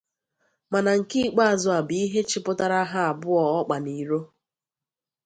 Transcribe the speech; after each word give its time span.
Mana 0.71 0.91
nke 0.99 1.17
ikpeazụ 1.27 1.69
a 1.77 1.79
bụ 1.87 1.93
ihe 2.03 2.19
chịpụtara 2.29 2.79
ha 2.91 3.01
abụọ 3.11 3.41
ọkpa 3.59 3.75
n'iro. 3.83 4.19